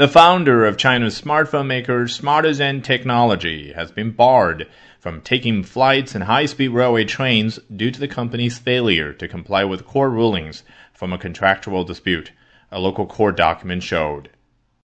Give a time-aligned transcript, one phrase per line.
[0.00, 4.66] The founder of China's smartphone maker Smartisan Technology has been barred
[4.98, 9.62] from taking flights and high speed railway trains due to the company's failure to comply
[9.64, 10.62] with court rulings
[10.94, 12.32] from a contractual dispute,
[12.72, 14.30] a local court document showed.